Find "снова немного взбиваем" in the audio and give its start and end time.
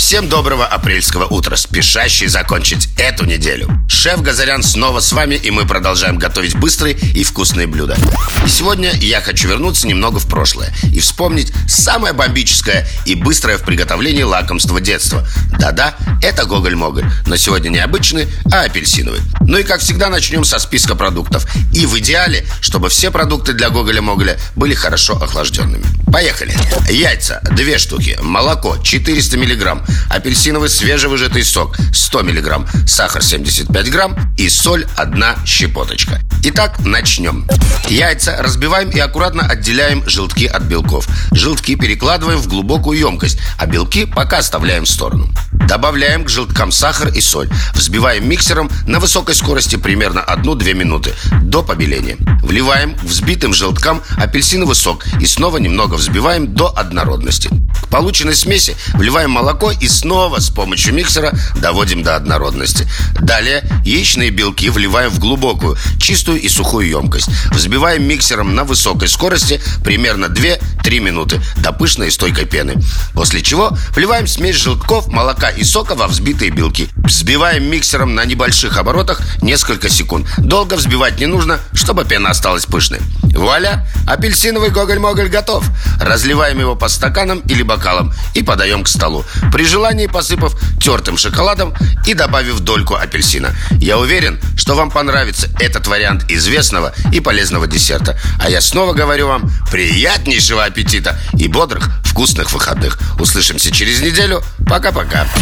55.26-56.52